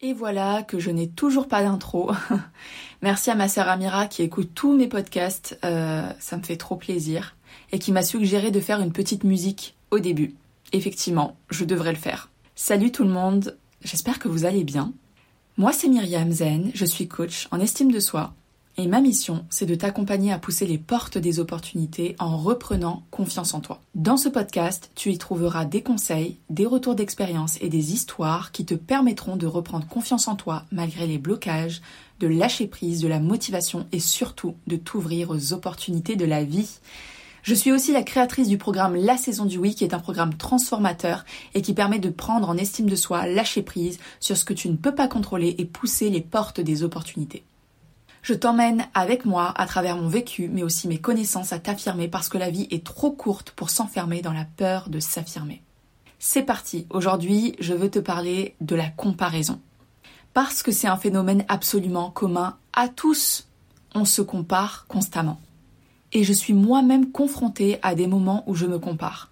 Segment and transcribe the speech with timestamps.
[0.00, 2.12] Et voilà que je n'ai toujours pas d'intro.
[3.02, 6.76] Merci à ma sœur Amira qui écoute tous mes podcasts, euh, ça me fait trop
[6.76, 7.34] plaisir,
[7.72, 10.36] et qui m'a suggéré de faire une petite musique au début.
[10.72, 12.30] Effectivement, je devrais le faire.
[12.54, 14.92] Salut tout le monde, j'espère que vous allez bien.
[15.56, 18.34] Moi c'est Myriam Zen, je suis coach en estime de soi,
[18.78, 23.52] et ma mission, c'est de t'accompagner à pousser les portes des opportunités en reprenant confiance
[23.52, 23.80] en toi.
[23.96, 28.64] Dans ce podcast, tu y trouveras des conseils, des retours d'expérience et des histoires qui
[28.64, 31.82] te permettront de reprendre confiance en toi malgré les blocages,
[32.20, 36.78] de lâcher prise, de la motivation et surtout de t'ouvrir aux opportunités de la vie.
[37.42, 40.34] Je suis aussi la créatrice du programme La saison du oui, qui est un programme
[40.34, 41.24] transformateur
[41.54, 44.68] et qui permet de prendre en estime de soi, lâcher prise sur ce que tu
[44.68, 47.42] ne peux pas contrôler et pousser les portes des opportunités.
[48.28, 52.28] Je t'emmène avec moi à travers mon vécu, mais aussi mes connaissances à t'affirmer parce
[52.28, 55.62] que la vie est trop courte pour s'enfermer dans la peur de s'affirmer.
[56.18, 59.62] C'est parti, aujourd'hui je veux te parler de la comparaison.
[60.34, 63.48] Parce que c'est un phénomène absolument commun à tous.
[63.94, 65.40] On se compare constamment.
[66.12, 69.30] Et je suis moi-même confrontée à des moments où je me compare.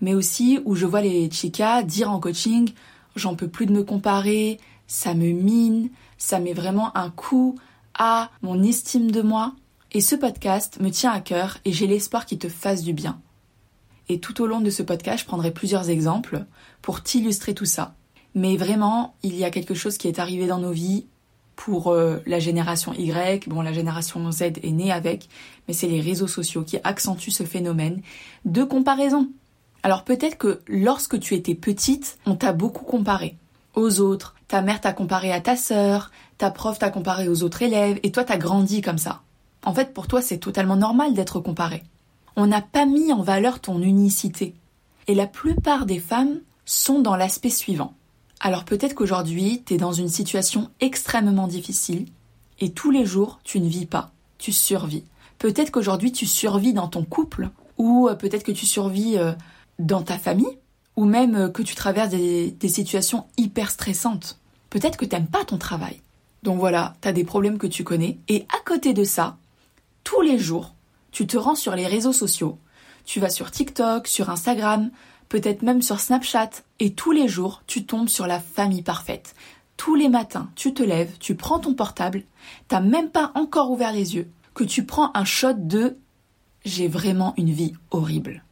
[0.00, 2.70] Mais aussi où je vois les chicas dire en coaching
[3.16, 7.58] j'en peux plus de me comparer, ça me mine, ça met vraiment un coup
[7.98, 9.54] à mon estime de moi.
[9.92, 13.20] Et ce podcast me tient à cœur et j'ai l'espoir qu'il te fasse du bien.
[14.08, 16.44] Et tout au long de ce podcast, je prendrai plusieurs exemples
[16.82, 17.94] pour t'illustrer tout ça.
[18.34, 21.06] Mais vraiment, il y a quelque chose qui est arrivé dans nos vies
[21.56, 23.48] pour euh, la génération Y.
[23.48, 25.28] Bon, la génération Z est née avec,
[25.66, 28.02] mais c'est les réseaux sociaux qui accentuent ce phénomène
[28.44, 29.30] de comparaison.
[29.82, 33.36] Alors peut-être que lorsque tu étais petite, on t'a beaucoup comparé
[33.76, 34.34] aux autres.
[34.48, 38.10] Ta mère t'a comparé à ta sœur, ta prof t'a comparé aux autres élèves, et
[38.10, 39.22] toi t'as grandi comme ça.
[39.64, 41.82] En fait, pour toi, c'est totalement normal d'être comparé.
[42.36, 44.54] On n'a pas mis en valeur ton unicité.
[45.08, 47.94] Et la plupart des femmes sont dans l'aspect suivant.
[48.40, 52.06] Alors peut-être qu'aujourd'hui, tu es dans une situation extrêmement difficile,
[52.60, 55.04] et tous les jours, tu ne vis pas, tu survis.
[55.38, 59.32] Peut-être qu'aujourd'hui, tu survis dans ton couple, ou euh, peut-être que tu survis euh,
[59.78, 60.58] dans ta famille,
[60.96, 64.38] ou même euh, que tu traverses des, situations hyper stressantes.
[64.70, 66.00] Peut-être que t'aimes pas ton travail.
[66.42, 68.18] Donc voilà, tu as des problèmes que tu connais.
[68.28, 69.36] Et à côté de ça,
[70.04, 70.74] tous les jours,
[71.12, 72.58] tu te rends sur les réseaux sociaux.
[73.04, 74.90] Tu vas sur TikTok, sur Instagram,
[75.28, 76.50] peut-être même sur Snapchat.
[76.80, 79.34] Et tous les jours, tu tombes sur la famille parfaite.
[79.76, 82.22] Tous les matins, tu te lèves, tu prends ton portable,
[82.68, 85.98] t'as même pas encore ouvert les yeux, que tu prends un shot de
[86.64, 88.42] j'ai vraiment une vie horrible.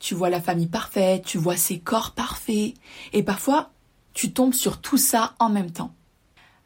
[0.00, 2.74] Tu vois la famille parfaite, tu vois ses corps parfaits,
[3.12, 3.70] et parfois,
[4.14, 5.92] tu tombes sur tout ça en même temps.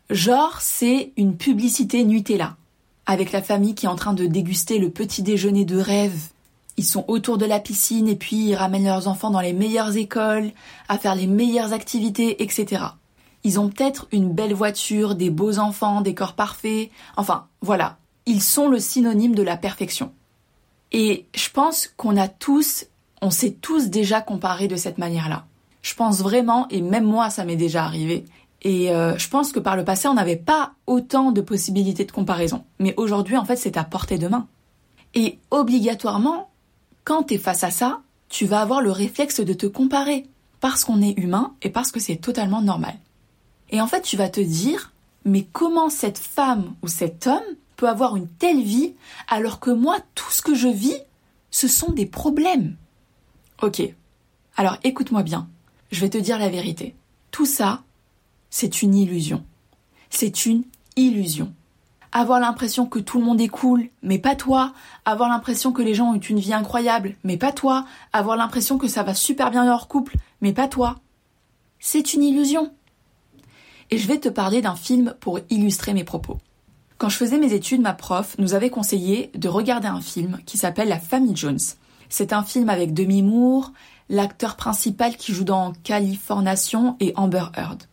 [0.08, 2.56] Genre, c'est une publicité Nutella,
[3.06, 6.28] avec la famille qui est en train de déguster le petit déjeuner de rêve.
[6.76, 9.96] Ils sont autour de la piscine et puis ils ramènent leurs enfants dans les meilleures
[9.96, 10.52] écoles,
[10.88, 12.84] à faire les meilleures activités, etc.
[13.44, 16.90] Ils ont peut-être une belle voiture, des beaux enfants, des corps parfaits.
[17.16, 17.98] Enfin, voilà.
[18.26, 20.12] Ils sont le synonyme de la perfection.
[20.92, 22.86] Et je pense qu'on a tous,
[23.24, 25.46] on s'est tous déjà comparés de cette manière-là.
[25.80, 28.24] Je pense vraiment, et même moi ça m'est déjà arrivé,
[28.64, 32.12] et euh, je pense que par le passé, on n'avait pas autant de possibilités de
[32.12, 32.64] comparaison.
[32.78, 34.48] Mais aujourd'hui, en fait, c'est à portée de main.
[35.14, 36.50] Et obligatoirement,
[37.04, 40.26] quand tu es face à ça, tu vas avoir le réflexe de te comparer.
[40.60, 42.94] Parce qu'on est humain et parce que c'est totalement normal.
[43.68, 44.92] Et en fait, tu vas te dire,
[45.26, 47.42] mais comment cette femme ou cet homme
[47.76, 48.94] peut avoir une telle vie
[49.28, 50.96] alors que moi, tout ce que je vis,
[51.50, 52.76] ce sont des problèmes?
[53.62, 53.82] Ok.
[54.56, 55.48] Alors écoute-moi bien.
[55.90, 56.94] Je vais te dire la vérité.
[57.30, 57.82] Tout ça,
[58.50, 59.44] c'est une illusion.
[60.10, 60.64] C'est une
[60.96, 61.52] illusion.
[62.12, 64.72] Avoir l'impression que tout le monde est cool, mais pas toi.
[65.04, 67.84] Avoir l'impression que les gens ont une vie incroyable, mais pas toi.
[68.12, 71.00] Avoir l'impression que ça va super bien leur couple, mais pas toi.
[71.80, 72.72] C'est une illusion.
[73.90, 76.38] Et je vais te parler d'un film pour illustrer mes propos.
[76.98, 80.56] Quand je faisais mes études, ma prof nous avait conseillé de regarder un film qui
[80.56, 81.58] s'appelle La famille Jones.
[82.08, 83.72] C'est un film avec Demi Moore,
[84.08, 87.84] l'acteur principal qui joue dans Californation et Amber Heard.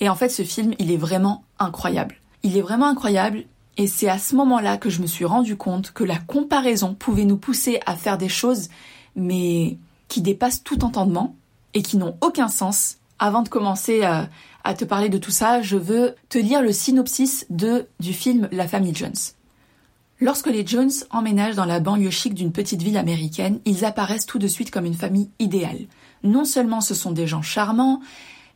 [0.00, 2.16] Et en fait, ce film, il est vraiment incroyable.
[2.42, 3.44] Il est vraiment incroyable
[3.76, 7.24] et c'est à ce moment-là que je me suis rendu compte que la comparaison pouvait
[7.24, 8.68] nous pousser à faire des choses,
[9.16, 9.78] mais
[10.08, 11.36] qui dépassent tout entendement
[11.74, 12.96] et qui n'ont aucun sens.
[13.18, 14.24] Avant de commencer à, euh,
[14.64, 18.48] à, te parler de tout ça, je veux te lire le synopsis de, du film
[18.52, 19.14] La famille Jones.
[20.20, 24.40] Lorsque les Jones emménagent dans la banlieue chic d'une petite ville américaine, ils apparaissent tout
[24.40, 25.86] de suite comme une famille idéale.
[26.24, 28.00] Non seulement ce sont des gens charmants,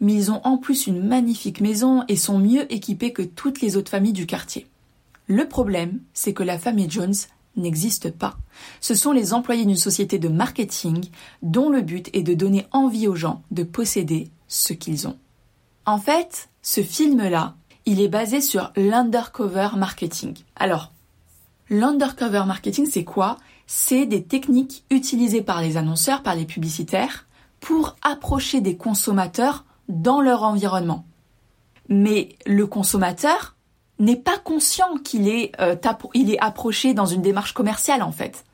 [0.00, 3.76] mais ils ont en plus une magnifique maison et sont mieux équipés que toutes les
[3.76, 4.66] autres familles du quartier.
[5.28, 7.14] Le problème, c'est que la famille Jones
[7.56, 8.36] n'existe pas.
[8.80, 11.10] Ce sont les employés d'une société de marketing
[11.42, 15.16] dont le but est de donner envie aux gens de posséder ce qu'ils ont.
[15.86, 17.54] En fait, ce film-là,
[17.86, 20.34] il est basé sur l'undercover marketing.
[20.56, 20.92] Alors,
[21.72, 23.38] l'undercover marketing, c'est quoi?
[23.66, 27.26] C'est des techniques utilisées par les annonceurs, par les publicitaires,
[27.60, 31.06] pour approcher des consommateurs dans leur environnement.
[31.88, 33.56] Mais le consommateur
[33.98, 35.76] n'est pas conscient qu'il est, euh,
[36.40, 38.44] approché dans une démarche commerciale en fait.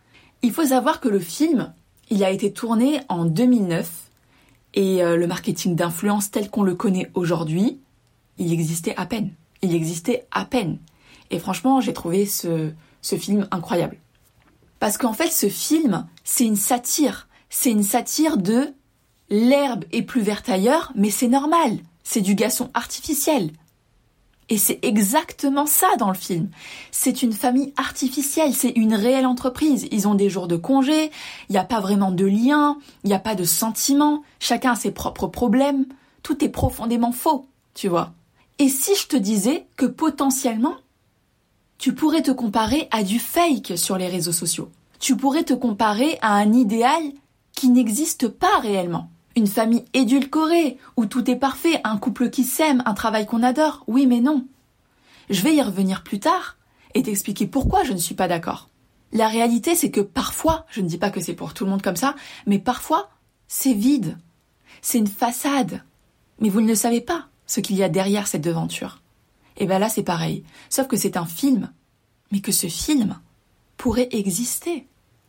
[0.43, 1.73] Il faut savoir que le film,
[2.11, 3.91] il a été tourné en 2009
[4.75, 7.81] et euh, le marketing d'influence tel qu'on le connaît aujourd'hui,
[8.37, 9.31] il existait à peine.
[9.63, 10.79] Il existait à peine.
[11.31, 12.73] Et franchement, j'ai trouvé ce,
[13.03, 13.99] ce film incroyable.
[14.81, 17.29] Parce qu'en fait, ce film, c'est une satire.
[17.51, 18.75] C'est une satire de
[19.31, 21.79] l'herbe est plus verte ailleurs, mais c'est normal.
[22.05, 23.51] C'est du gasson artificiel.
[24.51, 26.49] Et c'est exactement ça dans le film.
[26.91, 29.87] C'est une famille artificielle, c'est une réelle entreprise.
[29.91, 31.11] Ils ont des jours de congé,
[31.49, 34.77] il n'y a pas vraiment de lien, il n'y a pas de sentiments, chacun a
[34.77, 35.85] ses propres problèmes.
[36.23, 38.13] Tout est profondément faux, tu vois.
[38.59, 40.77] Et si je te disais que potentiellement,
[41.79, 44.71] tu pourrais te comparer à du fake sur les réseaux sociaux.
[44.99, 47.03] Tu pourrais te comparer à un idéal
[47.53, 52.83] qui n'existe pas réellement une famille édulcorée, où tout est parfait, un couple qui s'aime,
[52.87, 53.85] un travail qu'on adore.
[53.87, 54.45] Oui, mais non.
[55.31, 56.57] Je vais y revenir plus tard
[56.95, 58.69] et t'expliquer pourquoi je ne suis pas d'accord.
[59.13, 61.83] La réalité, c'est que parfois, je ne dis pas que c'est pour tout le monde
[61.83, 62.15] comme ça,
[62.47, 63.11] mais parfois,
[63.47, 64.19] c'est vide.
[64.83, 65.83] C'est une façade.
[66.41, 69.01] Mais vous ne savez pas, ce qu'il y a derrière cette devanture.
[69.59, 70.45] Et bien là, c'est pareil.
[70.71, 71.71] Sauf que c'est un film.
[72.31, 73.19] Mais que ce film
[73.77, 74.87] pourrait exister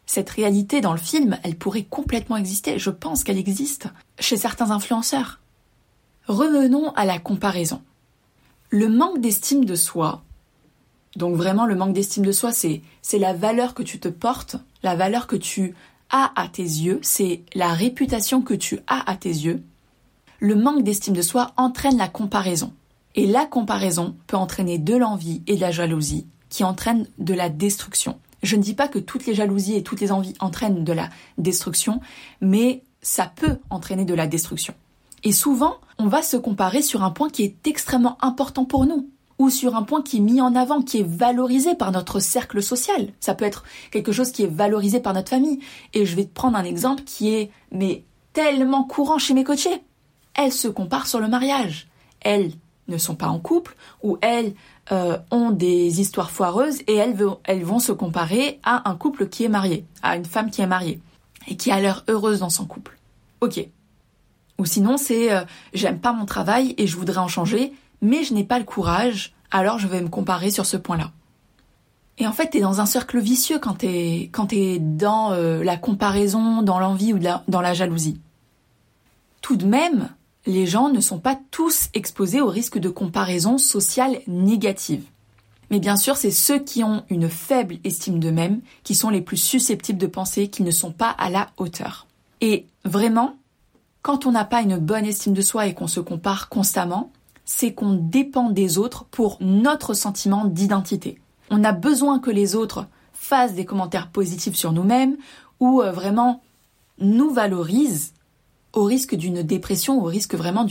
[0.10, 2.80] cette réalité dans le film, elle pourrait complètement exister.
[2.80, 3.88] Je pense qu'elle existe
[4.18, 5.40] chez certains influenceurs.
[6.28, 7.84] Revenons à la comparaison.
[8.72, 10.24] Le manque d'estime de soi,
[11.16, 14.56] donc vraiment le manque d'estime de soi, c'est, c'est la valeur que tu te portes,
[14.82, 15.76] la valeur que tu
[16.10, 19.64] as à tes yeux, c'est la réputation que tu as à tes yeux.
[20.40, 22.74] Le manque d'estime de soi entraîne la comparaison.
[23.16, 27.50] Et la comparaison peut entraîner de l'envie et de la jalousie, qui entraînent de la
[27.50, 28.20] destruction.
[28.44, 31.10] Je ne dis pas que toutes les jalousies et toutes les envies entraînent de la
[31.38, 32.00] destruction,
[32.42, 34.74] mais ça peut entraîner de la destruction.
[35.24, 39.10] Et souvent, on va se comparer sur un point qui est extrêmement important pour nous,
[39.38, 42.62] ou sur un point qui est mis en avant, qui est valorisé par notre cercle
[42.62, 43.10] social.
[43.20, 45.60] Ça peut être quelque chose qui est valorisé par notre famille.
[45.94, 48.04] Et je vais te prendre un exemple qui est, mais
[48.34, 49.82] tellement courant chez mes coachés.
[50.36, 51.88] Elles se comparent sur le mariage.
[52.22, 52.52] Elles
[52.90, 54.54] ne sont pas en couple, ou elles
[54.92, 59.44] euh, ont des histoires foireuses et elles, elles vont se comparer à un couple qui
[59.44, 61.00] est marié, à une femme qui est mariée
[61.48, 62.98] et qui a l'air heureuse dans son couple.
[63.42, 63.66] Ok.
[64.58, 65.44] Ou sinon c'est euh,
[65.74, 69.34] j'aime pas mon travail et je voudrais en changer, mais je n'ai pas le courage,
[69.52, 71.12] alors je vais me comparer sur ce point-là.
[72.18, 75.78] Et en fait, t'es dans un cercle vicieux quand t'es quand t'es dans euh, la
[75.78, 78.20] comparaison, dans l'envie ou dans la jalousie.
[79.42, 80.10] Tout de même,
[80.46, 85.04] les gens ne sont pas tous exposés au risque de comparaison sociale négative.
[85.70, 89.38] Mais bien sûr, c'est ceux qui ont une faible estime d'eux-mêmes qui sont les plus
[89.38, 92.08] susceptibles de penser qu'ils ne sont pas à la hauteur.
[92.42, 93.36] Et vraiment,
[94.02, 97.12] quand on n'a pas une bonne estime de soi et qu'on se compare constamment,
[97.46, 101.20] c'est qu'on dépend des autres pour notre sentiment d'identité.
[101.52, 105.18] On a besoin que les autres fassent des commentaires positifs sur nous-mêmes
[105.60, 106.42] ou euh, vraiment
[107.00, 108.14] nous valorisent
[108.74, 110.66] au risque d'une dépression, au risque vraiment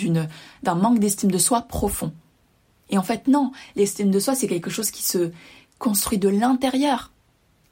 [0.62, 2.12] d'un manque d'estime de soi profond.
[2.90, 5.30] Et en fait, non, l'estime de soi, c'est quelque chose qui se
[5.78, 7.12] construit de l'intérieur.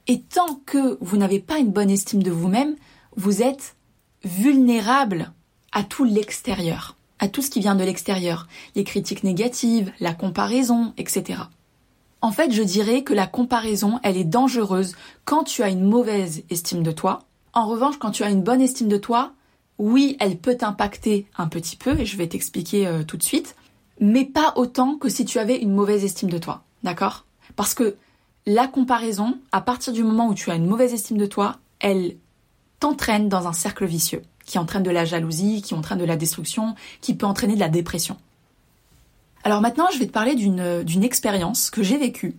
[0.07, 2.75] Et tant que vous n'avez pas une bonne estime de vous-même,
[3.15, 3.75] vous êtes
[4.23, 5.31] vulnérable
[5.71, 10.93] à tout l'extérieur, à tout ce qui vient de l'extérieur, les critiques négatives, la comparaison,
[10.97, 11.41] etc.
[12.21, 16.43] En fait, je dirais que la comparaison, elle est dangereuse quand tu as une mauvaise
[16.49, 17.19] estime de toi.
[17.53, 19.33] En revanche, quand tu as une bonne estime de toi,
[19.79, 23.55] oui, elle peut t'impacter un petit peu, et je vais t'expliquer euh, tout de suite,
[23.99, 27.25] mais pas autant que si tu avais une mauvaise estime de toi, d'accord?
[27.55, 27.95] Parce que
[28.45, 32.15] la comparaison, à partir du moment où tu as une mauvaise estime de toi, elle
[32.79, 36.75] t'entraîne dans un cercle vicieux, qui entraîne de la jalousie, qui entraîne de la destruction,
[37.01, 38.17] qui peut entraîner de la dépression.
[39.43, 42.35] Alors maintenant, je vais te parler d'une expérience que j'ai vécue,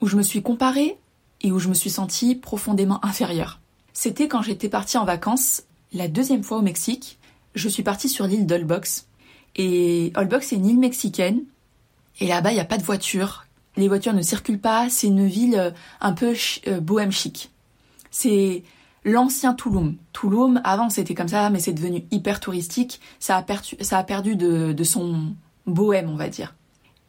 [0.00, 0.98] où je me suis comparée
[1.40, 3.60] et où je me suis sentie profondément inférieure.
[3.92, 5.62] C'était quand j'étais partie en vacances
[5.94, 7.18] la deuxième fois au Mexique,
[7.54, 9.06] je suis partie sur l'île d'Holbox.
[9.56, 11.42] Et Holbox, c'est une île mexicaine.
[12.20, 13.46] Et là-bas, il n'y a pas de voitures.
[13.76, 14.88] Les voitures ne circulent pas.
[14.90, 15.70] C'est une ville euh,
[16.00, 16.34] un peu
[16.66, 17.50] euh, bohème chic.
[18.10, 18.64] C'est
[19.04, 19.96] l'ancien Tulum.
[20.12, 23.00] Tulum, avant, c'était comme ça, mais c'est devenu hyper touristique.
[23.20, 25.34] Ça a perdu, ça a perdu de, son
[25.66, 26.54] bohème, on va dire.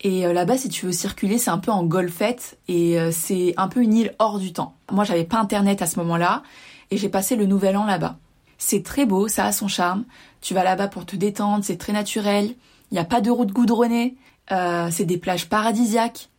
[0.02, 3.68] Et euh, là-bas, si tu veux circuler, c'est un peu en golfette et c'est un
[3.68, 4.76] peu une île hors du temps.
[4.92, 6.44] Moi, j'avais pas internet à ce moment-là
[6.92, 8.18] et j'ai passé le nouvel an là-bas.
[8.68, 10.06] C'est très beau, ça a son charme.
[10.42, 12.56] Tu vas là-bas pour te détendre, c'est très naturel.
[12.90, 14.16] Il n'y a pas de route goudronnée.
[14.52, 16.30] euh, c'est des plages paradisiaques.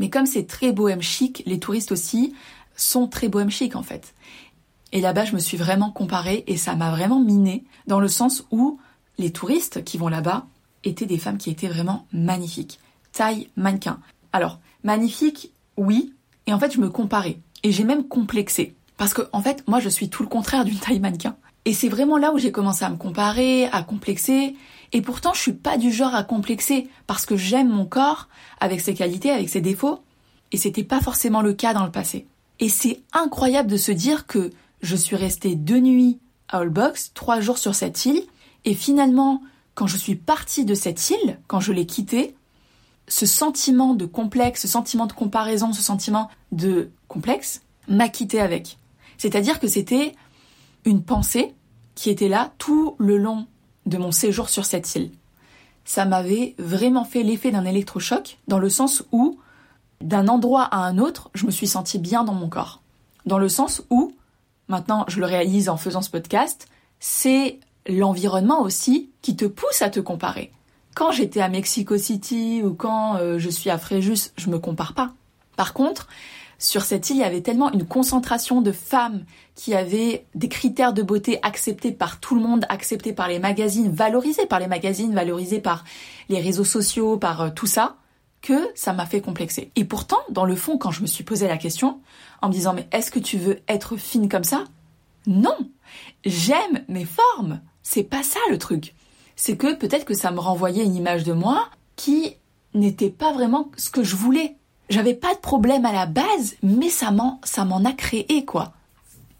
[0.00, 2.34] Mais comme c'est très bohème chic, les touristes aussi
[2.74, 4.12] sont très bohème chic en fait.
[4.90, 8.44] Et là-bas, je me suis vraiment comparée et ça m'a vraiment miné dans le sens
[8.50, 8.80] où
[9.16, 10.46] les touristes qui vont là-bas
[10.82, 12.80] étaient des femmes qui étaient vraiment magnifiques.
[13.12, 14.00] Taille mannequin.
[14.32, 16.12] Alors, magnifique, oui.
[16.48, 17.38] Et en fait, je me comparais.
[17.62, 18.74] Et j'ai même complexé.
[18.96, 21.36] Parce que, en fait, moi, je suis tout le contraire d'une taille mannequin.
[21.64, 24.56] Et c'est vraiment là où j'ai commencé à me comparer, à complexer.
[24.92, 28.28] Et pourtant, je suis pas du genre à complexer parce que j'aime mon corps
[28.60, 30.00] avec ses qualités, avec ses défauts.
[30.50, 32.26] Et c'était pas forcément le cas dans le passé.
[32.60, 34.50] Et c'est incroyable de se dire que
[34.82, 38.22] je suis restée deux nuits à Holbox, trois jours sur cette île.
[38.64, 39.42] Et finalement,
[39.74, 42.34] quand je suis partie de cette île, quand je l'ai quittée,
[43.08, 48.78] ce sentiment de complexe, ce sentiment de comparaison, ce sentiment de complexe m'a quitté avec.
[49.18, 50.14] C'est-à-dire que c'était
[50.84, 51.54] une pensée
[51.94, 53.46] qui était là tout le long
[53.86, 55.10] de mon séjour sur cette île.
[55.84, 59.38] Ça m'avait vraiment fait l'effet d'un électrochoc, dans le sens où,
[60.00, 62.82] d'un endroit à un autre, je me suis sentie bien dans mon corps.
[63.26, 64.14] Dans le sens où,
[64.68, 66.68] maintenant je le réalise en faisant ce podcast,
[67.00, 67.58] c'est
[67.88, 70.52] l'environnement aussi qui te pousse à te comparer.
[70.94, 74.94] Quand j'étais à Mexico City ou quand euh, je suis à Fréjus, je me compare
[74.94, 75.12] pas.
[75.56, 76.06] Par contre,
[76.62, 79.24] sur cette île, il y avait tellement une concentration de femmes
[79.56, 83.90] qui avaient des critères de beauté acceptés par tout le monde, acceptés par les magazines,
[83.90, 85.84] valorisés par les magazines, valorisés par
[86.28, 87.96] les réseaux sociaux, par euh, tout ça,
[88.42, 89.72] que ça m'a fait complexer.
[89.74, 92.00] Et pourtant, dans le fond, quand je me suis posé la question,
[92.42, 94.62] en me disant mais est-ce que tu veux être fine comme ça?
[95.26, 95.56] Non,
[96.24, 97.60] j'aime mes formes.
[97.82, 98.94] C'est pas ça le truc.
[99.34, 102.36] C'est que peut-être que ça me renvoyait une image de moi qui
[102.72, 104.56] n'était pas vraiment ce que je voulais.
[104.92, 108.74] J'avais pas de problème à la base, mais ça m'en, a créé, quoi.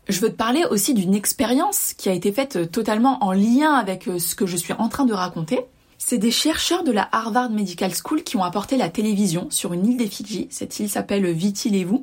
[0.09, 3.75] Je veux te parler aussi d'une expérience qui a été faite euh, totalement en lien
[3.75, 5.61] avec euh, ce que je suis en train de raconter.
[5.99, 9.87] C'est des chercheurs de la Harvard Medical School qui ont apporté la télévision sur une
[9.87, 10.49] île des Fidji.
[10.51, 11.99] Cette île s'appelle Viti Levu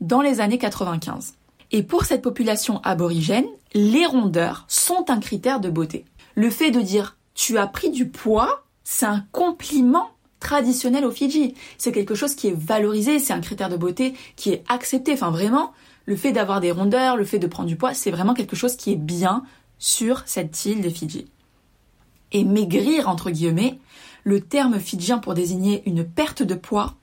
[0.00, 1.34] dans les années 95.
[1.72, 6.06] Et pour cette population aborigène, les rondeurs sont un critère de beauté.
[6.34, 10.08] Le fait de dire tu as pris du poids, c'est un compliment
[10.46, 11.54] traditionnel au Fidji.
[11.76, 15.12] C'est quelque chose qui est valorisé, c'est un critère de beauté qui est accepté.
[15.12, 15.72] Enfin vraiment,
[16.04, 18.76] le fait d'avoir des rondeurs, le fait de prendre du poids, c'est vraiment quelque chose
[18.76, 19.42] qui est bien
[19.80, 21.26] sur cette île des Fidji.
[22.30, 23.80] Et maigrir, entre guillemets,
[24.22, 26.94] le terme fidjien pour désigner une perte de poids,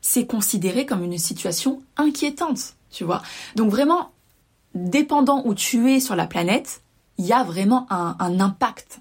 [0.00, 3.22] c'est considéré comme une situation inquiétante, tu vois.
[3.56, 4.12] Donc vraiment,
[4.74, 6.82] dépendant où tu es sur la planète,
[7.18, 9.00] il y a vraiment un, un impact.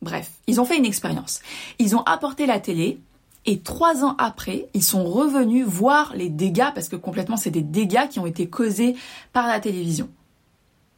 [0.00, 1.40] Bref, ils ont fait une expérience.
[1.78, 3.00] Ils ont apporté la télé
[3.50, 7.62] et trois ans après, ils sont revenus voir les dégâts, parce que complètement c'est des
[7.62, 8.94] dégâts qui ont été causés
[9.32, 10.10] par la télévision.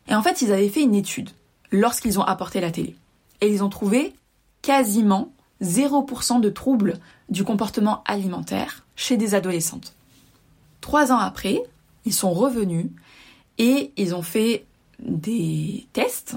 [0.09, 1.31] Et en fait, ils avaient fait une étude
[1.71, 2.97] lorsqu'ils ont apporté la télé.
[3.41, 4.15] Et ils ont trouvé
[4.63, 5.31] quasiment
[5.63, 6.95] 0% de troubles
[7.29, 9.95] du comportement alimentaire chez des adolescentes.
[10.81, 11.63] Trois ans après,
[12.05, 12.87] ils sont revenus
[13.59, 14.67] et ils ont fait
[14.99, 16.35] des tests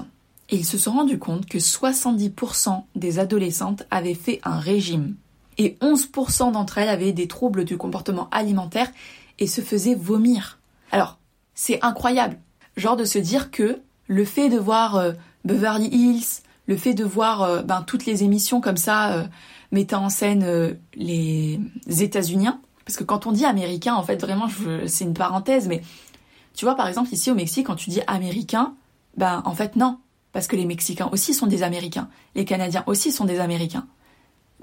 [0.48, 5.16] et ils se sont rendus compte que 70% des adolescentes avaient fait un régime
[5.58, 8.90] et 11% d'entre elles avaient des troubles du comportement alimentaire
[9.38, 10.58] et se faisaient vomir.
[10.92, 11.18] Alors,
[11.54, 12.38] c'est incroyable,
[12.76, 15.12] genre de se dire que le fait de voir euh,
[15.44, 19.24] Beverly Hills, le fait de voir euh, ben, toutes les émissions comme ça euh,
[19.72, 24.46] mettant en scène les États-Uniens, parce que quand on dit américain, en fait, vraiment,
[24.86, 25.82] c'est une parenthèse, mais
[26.54, 28.74] tu vois, par exemple, ici au Mexique, quand tu dis américain,
[29.16, 29.98] ben en fait non,
[30.32, 33.86] parce que les Mexicains aussi sont des Américains, les Canadiens aussi sont des Américains.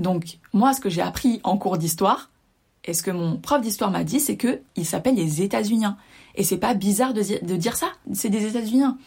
[0.02, 2.30] Donc moi, ce que j'ai appris en cours d'histoire,
[2.86, 5.98] et ce que mon prof d'histoire m'a dit, c'est que ils s'appellent les États-Uniens.
[6.36, 7.22] Et c'est pas bizarre de,
[7.56, 8.98] dire ça, c'est des États-Uniens.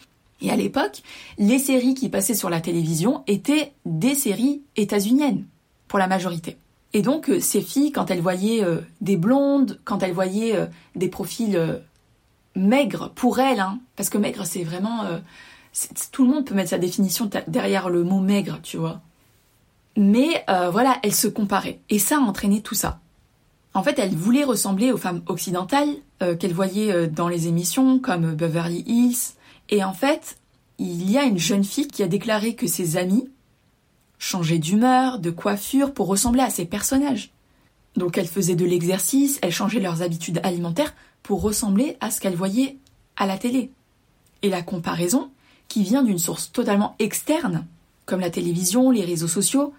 [0.41, 1.03] Et à l'époque,
[1.39, 5.45] les séries qui passaient sur la télévision étaient des séries états-uniennes,
[5.89, 6.57] pour la majorité.
[6.93, 10.67] Et donc, euh, ces filles, quand elles voyaient euh, des blondes, quand elles voyaient euh,
[10.95, 11.83] des profils
[12.55, 15.05] maigres pour elles, hein, parce que maigre, c'est vraiment...
[16.13, 19.01] tout le monde peut mettre sa définition derrière le mot maigre, tu vois.
[19.97, 21.81] Mais euh, voilà, elle se comparait.
[21.91, 23.01] Et ça a entraîné tout ça.
[23.75, 27.99] En fait, elle voulait ressembler aux femmes occidentales euh, qu'elle voyait euh, dans les émissions
[27.99, 29.35] comme Beverly Hills.
[29.69, 30.37] Et en fait,
[30.79, 33.29] il y a une jeune fille qui a déclaré que ses amis
[34.19, 37.31] changeaient d'humeur, de coiffure pour ressembler à ces personnages.
[37.97, 42.35] Donc elle faisait de l'exercice, elle changeait leurs habitudes alimentaires pour ressembler à ce qu'elle
[42.35, 42.79] voyait
[43.17, 43.71] à la télé.
[44.43, 45.31] Et la comparaison,
[45.69, 47.67] qui vient d'une source totalement externe,
[48.07, 49.73] comme la télévision, les réseaux sociaux,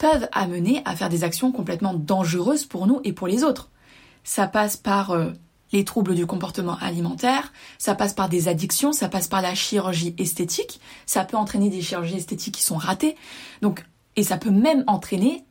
[0.00, 3.68] peuvent amener à faire des actions complètement dangereuses pour nous et pour les autres.
[4.24, 5.30] Ça passe par euh,
[5.72, 10.14] les troubles du comportement alimentaire, ça passe par des addictions, ça passe par la chirurgie
[10.16, 13.14] esthétique, ça peut entraîner des chirurgies esthétiques qui sont ratées.
[13.60, 13.84] Donc
[14.16, 15.44] et ça peut même entraîner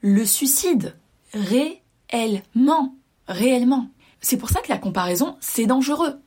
[0.00, 0.96] le suicide.
[1.34, 2.94] Réellement.
[3.26, 3.90] Réellement.
[4.20, 6.20] C'est pour ça que la comparaison, c'est dangereux.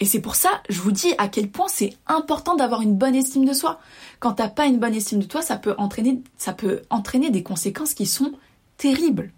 [0.00, 3.14] Et c'est pour ça, je vous dis à quel point c'est important d'avoir une bonne
[3.14, 3.78] estime de soi.
[4.18, 8.32] Quand t'as pas une bonne estime de toi, ça peut entraîner, des conséquences qui sont
[8.76, 9.32] terribles.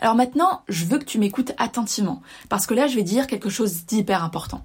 [0.00, 3.48] Alors maintenant, je veux que tu m'écoutes attentivement, parce que là, je vais dire quelque
[3.50, 4.62] chose d'hyper important.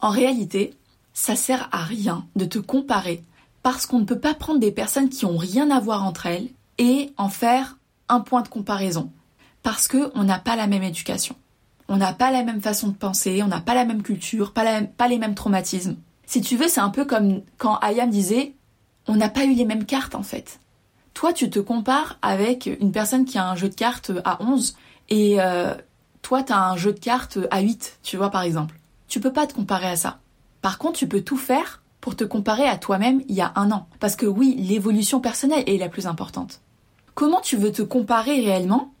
[0.00, 0.74] En réalité,
[1.12, 3.24] ça sert à rien de te comparer,
[3.62, 6.50] parce qu'on ne peut pas prendre des personnes qui ont rien à voir entre elles
[6.78, 9.10] et en faire un point de comparaison,
[9.62, 11.34] parce qu'on n'a pas la même éducation.
[11.88, 15.08] On n'a pas la même façon de penser, on n'a pas la même culture, pas,
[15.08, 15.96] les mêmes traumatismes.
[16.26, 18.52] Si tu veux, c'est un peu comme quand Ayam disait
[19.06, 20.60] on n'a pas eu les mêmes cartes en fait.
[21.14, 24.76] Toi, tu te compares avec une personne qui a un jeu de cartes à 11
[25.08, 25.74] et euh,
[26.22, 28.78] toi, tu as un jeu de cartes à 8, tu vois, par exemple.
[29.08, 30.18] Tu peux pas te comparer à ça.
[30.60, 33.70] Par contre, tu peux tout faire pour te comparer à toi-même il y a un
[33.72, 33.88] an.
[33.98, 36.60] Parce que oui, l'évolution personnelle est la plus importante.
[37.14, 38.92] Comment tu veux te comparer réellement?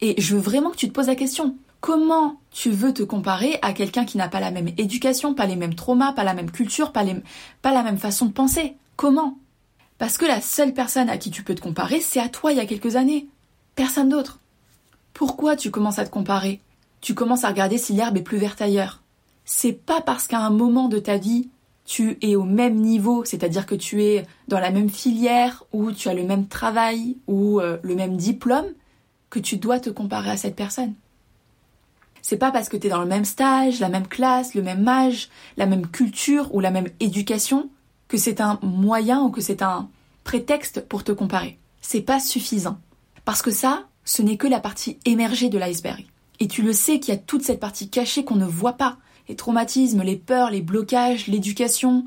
[0.00, 1.56] Et je veux vraiment que tu te poses la question.
[1.82, 5.56] Comment tu veux te comparer à quelqu'un qui n'a pas la même éducation, pas les
[5.56, 8.76] mêmes traumas, pas la même culture, pas, la même façon de penser?
[8.94, 9.36] Comment?
[9.98, 12.58] Parce que la seule personne à qui tu peux te comparer, c'est à toi il
[12.58, 13.26] y a quelques années.
[13.74, 14.38] Personne d'autre.
[15.12, 16.60] Pourquoi tu commences à te comparer?
[17.00, 19.02] Tu commences à regarder si l'herbe est plus verte ailleurs.
[19.44, 21.48] C'est pas parce qu'à un moment de ta vie,
[21.84, 26.08] tu es au même niveau, c'est-à-dire que tu es dans la même filière, ou tu
[26.08, 28.68] as le même travail, ou euh, le même diplôme,
[29.30, 30.94] que tu dois te comparer à cette personne.
[32.22, 34.86] C'est pas parce que tu es dans le même stage, la même classe, le même
[34.86, 37.68] âge, la même culture ou la même éducation
[38.08, 39.88] que c'est un moyen ou que c'est un
[40.22, 41.58] prétexte pour te comparer.
[41.80, 42.78] C'est pas suffisant.
[43.24, 46.04] Parce que ça, ce n'est que la partie émergée de l'iceberg.
[46.38, 48.98] Et tu le sais qu'il y a toute cette partie cachée qu'on ne voit pas.
[49.28, 52.04] Les traumatismes, les peurs, les blocages, l'éducation.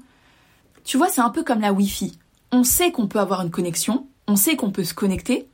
[0.83, 2.17] Tu vois, c'est un peu comme la Wi-Fi.
[2.51, 5.47] On sait qu'on peut avoir une connexion, on sait qu'on peut se connecter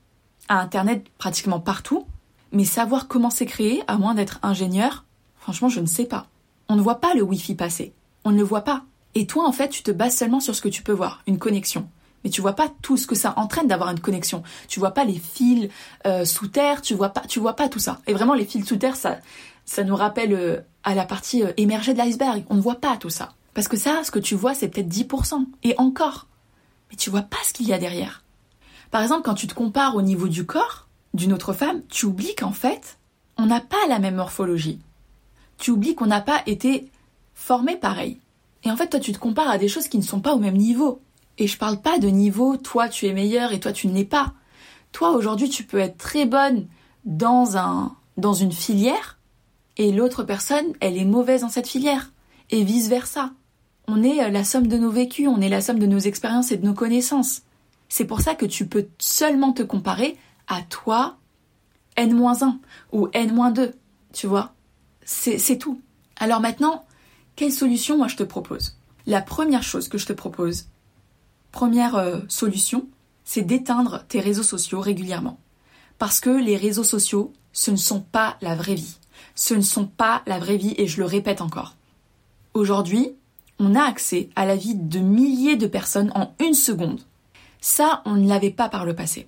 [0.50, 2.06] à Internet pratiquement partout,
[2.52, 5.06] mais savoir comment c'est créé, à moins d'être ingénieur,
[5.40, 6.28] franchement, je ne sais pas.
[6.70, 7.94] On ne voit pas le Wi-Fi passer.
[8.24, 8.84] On ne le voit pas.
[9.16, 11.38] Et toi, en fait, tu te bases seulement sur ce que tu peux voir, une
[11.38, 11.90] connexion.
[12.24, 14.44] Mais tu vois pas tout ce que ça entraîne d'avoir une connexion.
[14.68, 15.70] Tu vois pas les fils
[16.06, 18.00] euh, sous terre, tu vois pas, tu vois pas tout ça.
[18.08, 19.18] Et vraiment, les fils sous terre, ça,
[19.66, 22.44] ça nous rappelle euh, à la partie euh, émergée de l'iceberg.
[22.50, 23.34] On ne voit pas tout ça.
[23.54, 25.46] Parce que ça, ce que tu vois, c'est peut-être 10%.
[25.64, 26.28] Et encore.
[26.90, 28.24] Mais tu vois pas ce qu'il y a derrière.
[28.92, 32.36] Par exemple, quand tu te compares au niveau du corps, d'une autre femme, tu oublies
[32.36, 32.98] qu'en fait,
[33.38, 34.80] on n'a pas la même morphologie.
[35.58, 36.90] Tu oublies qu'on n'a pas été
[37.34, 38.20] formé pareil.
[38.64, 40.40] Et en fait, toi, tu te compares à des choses qui ne sont pas au
[40.40, 41.02] même niveau.
[41.38, 44.06] Et je parle pas de niveau, toi, tu es meilleur et toi, tu ne l'es
[44.06, 44.34] pas.
[44.92, 46.68] Toi, aujourd'hui, tu peux être très bonne
[47.06, 49.18] dans un, dans une filière
[49.78, 52.12] et l'autre personne, elle est mauvaise dans cette filière.
[52.50, 53.32] Et vice versa.
[53.88, 56.58] On est la somme de nos vécus, on est la somme de nos expériences et
[56.58, 57.42] de nos connaissances.
[57.90, 60.18] C'est pour ça que tu peux seulement te comparer
[60.52, 61.18] à toi
[61.96, 62.58] N-1
[62.92, 63.72] ou N-2,
[64.14, 64.54] tu vois.
[65.04, 65.82] C'est tout.
[66.18, 66.86] Alors maintenant,
[67.36, 68.78] quelle solution moi je te propose?
[69.08, 70.68] La première chose que je te propose,
[71.52, 72.88] première euh, solution,
[73.24, 75.40] c'est d'éteindre tes réseaux sociaux régulièrement.
[75.98, 78.98] Parce que les réseaux sociaux, ce ne sont pas la vraie vie.
[79.36, 81.76] Ce ne sont pas la vraie vie et je le répète encore.
[82.54, 83.16] Aujourd'hui,
[83.58, 87.02] on a accès à la vie de milliers de personnes en une seconde.
[87.62, 89.28] Ça, on ne l'avait pas par le passé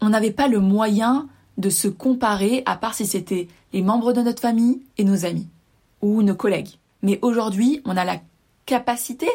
[0.00, 1.28] on n'avait pas le moyen
[1.58, 5.48] de se comparer, à part si c'était les membres de notre famille et nos amis,
[6.02, 6.78] ou nos collègues.
[7.02, 8.20] Mais aujourd'hui, on a la
[8.66, 9.28] capacité,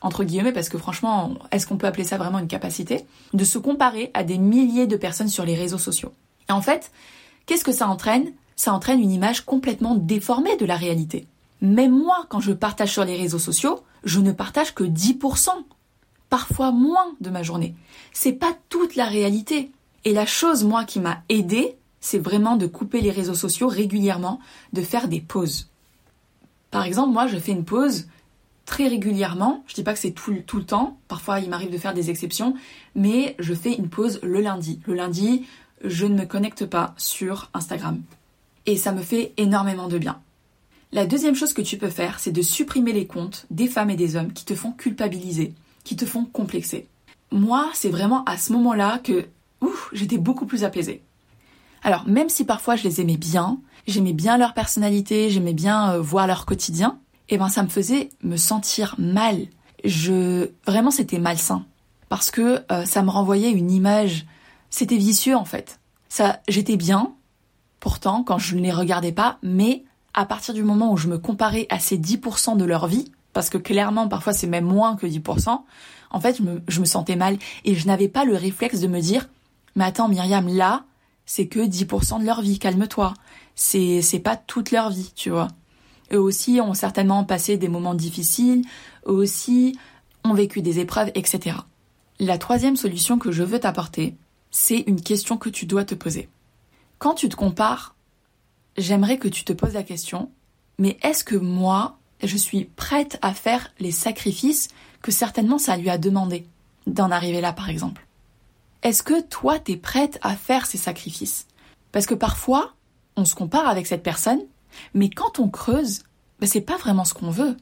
[0.00, 3.58] entre guillemets, parce que franchement, est-ce qu'on peut appeler ça vraiment une capacité, de se
[3.58, 6.12] comparer à des milliers de personnes sur les réseaux sociaux.
[6.48, 6.90] Et en fait,
[7.46, 8.32] qu'est-ce que ça entraîne?
[8.56, 11.26] Ça entraîne une image complètement déformée de la réalité.
[11.60, 15.50] Même moi, quand je partage sur les réseaux sociaux, je ne partage que 10%,
[16.30, 17.74] parfois moins de ma journée.
[18.12, 19.70] C'est pas toute la réalité.
[20.08, 24.40] Et la chose, moi, qui m'a aidé, c'est vraiment de couper les réseaux sociaux régulièrement,
[24.72, 25.68] de faire des pauses.
[26.70, 28.08] Par exemple, moi, je fais une pause
[28.64, 29.62] très régulièrement.
[29.66, 30.96] Je dis pas que c'est tout, tout, le temps.
[31.08, 32.54] Parfois, il m'arrive de faire des exceptions.
[32.94, 34.80] Mais je fais une pause le lundi.
[34.86, 35.44] Le lundi,
[35.84, 38.00] je ne me connecte pas sur Instagram.
[38.64, 40.22] Et ça me fait énormément de bien.
[40.90, 43.96] La deuxième chose que tu peux faire, c'est de supprimer les comptes des femmes et
[43.96, 45.52] des hommes qui te font culpabiliser,
[45.84, 46.86] qui te font complexer.
[47.30, 49.26] Moi, c'est vraiment à ce moment-là que
[49.60, 51.02] ouf, j'étais beaucoup plus apaisée.
[51.82, 56.00] Alors, même si parfois je les aimais bien, j'aimais bien leur personnalité, j'aimais bien euh,
[56.00, 59.46] voir leur quotidien, eh ben ça me faisait me sentir mal.
[59.84, 61.64] Je vraiment c'était malsain
[62.08, 64.26] parce que euh, ça me renvoyait une image,
[64.70, 65.80] c'était vicieux en fait.
[66.08, 67.14] Ça j'étais bien
[67.80, 71.18] pourtant quand je ne les regardais pas, mais à partir du moment où je me
[71.18, 75.06] comparais à ces 10% de leur vie, parce que clairement parfois c'est même moins que
[75.06, 75.60] 10%,
[76.10, 78.88] en fait je me, je me sentais mal et je n'avais pas le réflexe de
[78.88, 79.28] me dire
[79.78, 80.84] Mais attends, Myriam, là,
[81.24, 83.14] c'est que 10% de leur vie, calme-toi.
[83.54, 85.46] C'est, c'est pas toute leur vie, tu vois.
[86.12, 88.64] Eux aussi ont certainement passé des moments difficiles,
[89.06, 89.78] eux aussi
[90.24, 91.58] ont vécu des épreuves, etc.
[92.18, 94.16] La troisième solution que je veux t'apporter,
[94.50, 96.28] c'est une question que tu dois te poser.
[96.98, 97.94] Quand tu te compares,
[98.76, 100.32] j'aimerais que tu te poses la question,
[100.78, 104.70] mais est-ce que moi, je suis prête à faire les sacrifices
[105.02, 106.48] que certainement ça lui a demandé
[106.88, 108.07] d'en arriver là, par exemple?
[108.82, 111.46] Est-ce que toi, t'es prête à faire ces sacrifices?
[111.92, 112.74] Parce que parfois,
[113.16, 114.40] on se compare avec cette personne,
[114.94, 116.02] mais quand on creuse,
[116.38, 117.56] ben, c'est pas vraiment ce qu'on veut,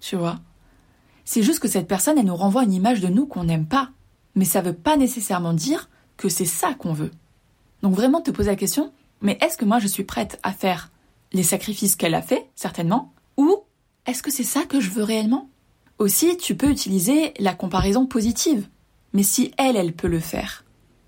[0.00, 0.38] tu vois.
[1.24, 3.90] C'est juste que cette personne, elle nous renvoie une image de nous qu'on n'aime pas.
[4.34, 7.10] Mais ça veut pas nécessairement dire que c'est ça qu'on veut.
[7.82, 10.90] Donc vraiment te poser la question, mais est-ce que moi je suis prête à faire
[11.32, 13.64] les sacrifices qu'elle a fait, certainement, ou
[14.06, 15.48] est-ce que c'est ça que je veux réellement?
[15.98, 18.68] Aussi, tu peux utiliser la comparaison positive.
[19.12, 20.64] Mais si elle, elle peut le faire,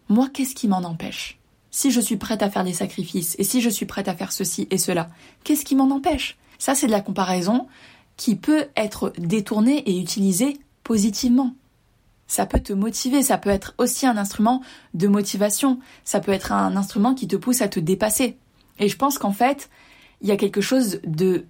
[0.08, 1.38] moi, qu'est-ce qui m'en empêche?
[1.70, 4.32] Si je suis prête à faire des sacrifices, et si je suis prête à faire
[4.32, 5.08] ceci et cela,
[5.44, 6.36] qu'est-ce qui m'en empêche?
[6.58, 7.66] Ça, c'est de la comparaison
[8.16, 11.54] qui peut être détournée et utilisée positivement.
[12.26, 14.62] Ça peut te motiver, ça peut être aussi un instrument
[14.94, 18.36] de motivation, ça peut être un instrument qui te pousse à te dépasser.
[18.78, 19.70] Et je pense qu'en fait,
[20.20, 21.46] il y a quelque chose de,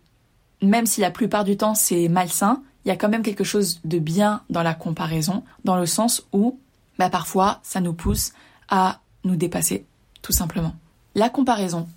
[0.60, 3.80] même si la plupart du temps c'est malsain, il y a quand même quelque chose
[3.84, 6.58] de bien dans la comparaison, dans le sens où,
[6.98, 8.32] bah parfois, ça nous pousse
[8.68, 9.86] à nous dépasser,
[10.20, 10.74] tout simplement.
[11.14, 11.88] La comparaison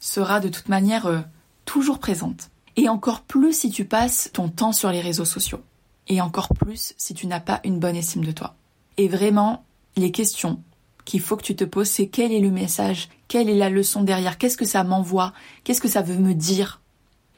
[0.00, 1.20] sera de toute manière euh,
[1.64, 2.50] toujours présente.
[2.76, 5.62] Et encore plus si tu passes ton temps sur les réseaux sociaux
[6.08, 8.54] et encore plus si tu n'as pas une bonne estime de toi.
[8.96, 9.64] Et vraiment,
[9.96, 10.62] les questions
[11.04, 14.02] qu'il faut que tu te poses, c'est quel est le message, quelle est la leçon
[14.02, 15.32] derrière, qu'est-ce que ça m'envoie,
[15.64, 16.80] qu'est-ce que ça veut me dire,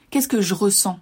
[0.09, 0.99] qu'est-ce que je ressens?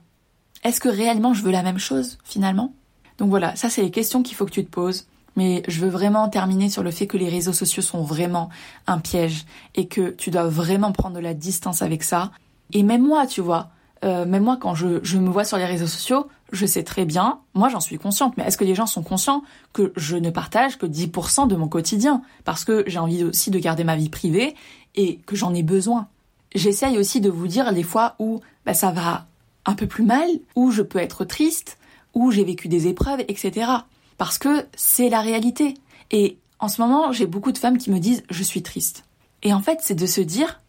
[0.63, 2.73] Est-ce que réellement je veux la même chose finalement?
[3.17, 5.05] Donc voilà, ça c'est les questions qu'il faut que tu te poses.
[5.35, 8.49] Mais je veux vraiment terminer sur le fait que les réseaux sociaux sont vraiment
[8.85, 12.31] un piège et que tu dois vraiment prendre de la distance avec ça.
[12.71, 13.69] Et même moi, tu vois,
[14.03, 17.39] euh, même moi quand je, me vois sur les réseaux sociaux, je sais très bien,
[17.55, 20.77] moi j'en suis consciente, mais est-ce que les gens sont conscients que je ne partage
[20.77, 24.55] que 10% de mon quotidien Parce que j'ai envie aussi de garder ma vie privée
[24.95, 26.07] et que j'en ai besoin?
[26.53, 29.25] J'essaye aussi de vous dire les fois où bah, ça va
[29.65, 31.77] un peu plus mal, où je peux être triste,
[32.13, 33.71] où j'ai vécu des épreuves, etc.
[34.17, 35.75] Parce que c'est la réalité.
[36.11, 39.05] Et en ce moment, j'ai beaucoup de femmes qui me disent je suis triste.
[39.41, 40.61] Et en fait, c'est de se dire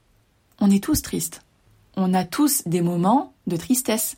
[0.61, 1.43] on est tous tristes.
[1.97, 4.17] On a tous des moments de tristesse.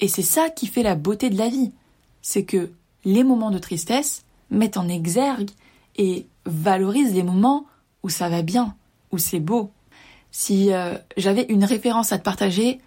[0.00, 1.72] Et c'est ça qui fait la beauté de la vie.
[2.22, 2.70] C'est que
[3.04, 5.50] les moments de tristesse mettent en exergue
[5.96, 7.66] et valorisent les moments
[8.02, 8.74] où ça va bien,
[9.12, 9.70] où c'est beau.
[10.30, 12.80] Si euh, j'avais une référence à te partager,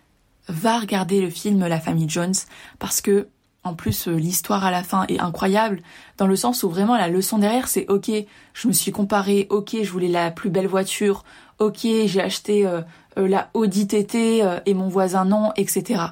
[0.47, 2.36] va regarder le film La famille Jones
[2.79, 3.27] parce que
[3.63, 5.81] en plus euh, l'histoire à la fin est incroyable
[6.17, 8.12] dans le sens où vraiment la leçon derrière c'est ok
[8.53, 11.23] je me suis comparé ok je voulais la plus belle voiture
[11.60, 12.81] ok j'ai acheté euh,
[13.17, 16.10] la Audi TT et mon voisin non etc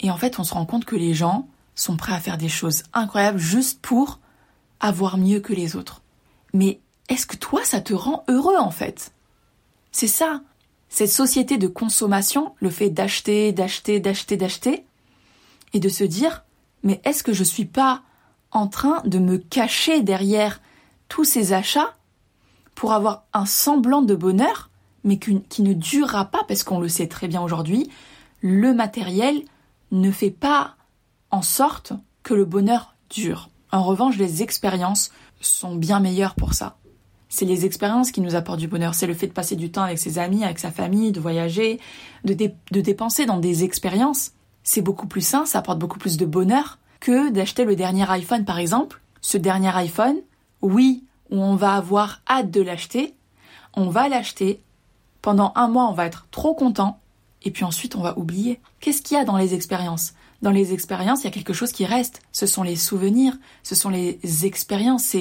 [0.00, 2.50] et en fait, on se rend compte que les gens sont prêts à faire des
[2.50, 4.20] choses incroyables juste pour
[4.80, 6.02] avoir mieux que les autres.
[6.52, 9.12] Mais est-ce que toi, ça te rend heureux en fait?
[9.92, 10.42] C'est ça.
[10.94, 14.86] Cette société de consommation, le fait d'acheter, d'acheter, d'acheter, d'acheter,
[15.72, 16.44] et de se dire,
[16.84, 18.02] mais est-ce que je suis pas
[18.52, 20.60] en train de me cacher derrière
[21.08, 21.96] tous ces achats
[22.76, 24.70] pour avoir un semblant de bonheur,
[25.02, 27.90] mais qui ne durera pas, parce qu'on le sait très bien aujourd'hui,
[28.40, 29.42] le matériel
[29.90, 30.76] ne fait pas
[31.32, 33.50] en sorte que le bonheur dure.
[33.72, 36.76] En revanche, les expériences sont bien meilleures pour ça.
[37.34, 38.94] C'est les expériences qui nous apportent du bonheur.
[38.94, 41.80] C'est le fait de passer du temps avec ses amis, avec sa famille, de voyager,
[42.22, 44.30] de, de dépenser dans des expériences.
[44.62, 48.44] C'est beaucoup plus sain, ça apporte beaucoup plus de bonheur que d'acheter le dernier iPhone
[48.44, 49.00] par exemple.
[49.20, 50.14] Ce dernier iPhone,
[50.62, 53.16] oui, on va avoir hâte de l'acheter,
[53.74, 54.62] on va l'acheter.
[55.20, 57.00] Pendant un mois, on va être trop content
[57.42, 58.60] et puis ensuite on va oublier.
[58.78, 60.14] Qu'est-ce qu'il y a dans les expériences?
[60.40, 62.22] Dans les expériences, il y a quelque chose qui reste.
[62.30, 65.16] Ce sont les souvenirs, ce sont les expériences,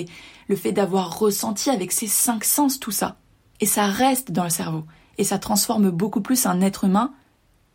[0.48, 3.18] le fait d'avoir ressenti avec ses cinq sens tout ça.
[3.60, 4.84] Et ça reste dans le cerveau.
[5.18, 7.14] Et ça transforme beaucoup plus un être humain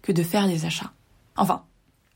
[0.02, 0.92] que de faire des achats.
[1.36, 1.62] Enfin,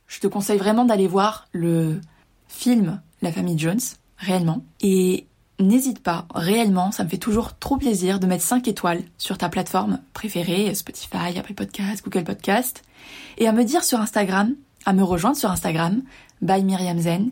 [0.06, 2.00] je te conseille vraiment d'aller voir le
[2.48, 3.80] film La famille Jones,
[4.18, 4.64] réellement.
[4.80, 5.26] Et
[5.58, 9.48] n'hésite pas, réellement, ça me fait toujours trop plaisir de mettre 5 étoiles sur ta
[9.48, 12.82] plateforme préférée, Spotify, Apple Podcast, Google Podcast,
[13.38, 16.02] et à me dire sur Instagram, à me rejoindre sur Instagram,
[16.40, 17.30] by Myriam Zen.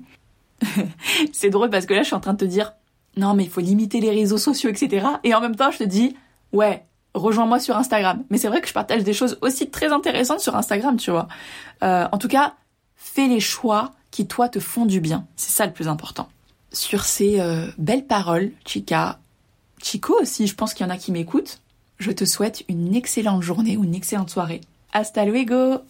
[1.33, 2.73] c'est drôle parce que là, je suis en train de te dire,
[3.17, 5.07] non, mais il faut limiter les réseaux sociaux, etc.
[5.25, 6.17] Et en même temps, je te dis,
[6.53, 8.25] ouais, rejoins-moi sur Instagram.
[8.31, 11.29] Mais c'est vrai que je partage des choses aussi très intéressantes sur Instagram, tu vois.
[11.83, 12.55] Euh, en tout cas,
[12.97, 15.27] fais les choix qui, toi, te font du bien.
[15.37, 16.29] C'est ça le plus important.
[16.73, 19.19] Sur ces euh, belles paroles, Chica,
[19.83, 21.61] Chico aussi, je pense qu'il y en a qui m'écoutent.
[21.99, 24.61] Je te souhaite une excellente journée ou une excellente soirée.
[24.93, 25.83] Hasta luego